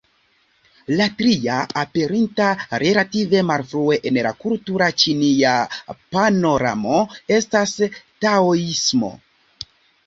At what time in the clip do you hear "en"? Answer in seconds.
4.11-4.19